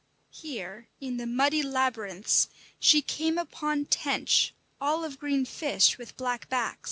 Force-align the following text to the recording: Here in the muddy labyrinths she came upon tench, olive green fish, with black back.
Here 0.31 0.87
in 0.99 1.17
the 1.17 1.27
muddy 1.27 1.61
labyrinths 1.61 2.49
she 2.79 3.03
came 3.03 3.37
upon 3.37 3.85
tench, 3.85 4.51
olive 4.81 5.19
green 5.19 5.45
fish, 5.45 5.99
with 5.99 6.17
black 6.17 6.49
back. 6.49 6.79